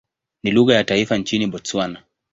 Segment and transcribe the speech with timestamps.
[0.43, 2.03] Ni lugha ya taifa nchini Botswana.